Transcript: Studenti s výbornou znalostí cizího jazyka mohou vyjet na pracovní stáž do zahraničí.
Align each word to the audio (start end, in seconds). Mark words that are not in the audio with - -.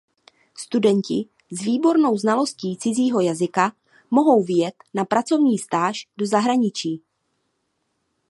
Studenti 0.57 1.29
s 1.51 1.61
výbornou 1.63 2.17
znalostí 2.17 2.77
cizího 2.77 3.19
jazyka 3.19 3.71
mohou 4.11 4.43
vyjet 4.43 4.75
na 4.93 5.05
pracovní 5.05 5.57
stáž 5.57 6.07
do 6.17 6.25
zahraničí. 6.25 7.01